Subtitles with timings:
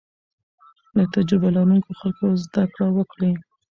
[0.95, 3.33] له تجربه لرونکو خلکو زده کړه وکړئ.